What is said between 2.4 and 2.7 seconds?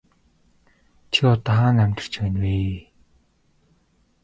вэ?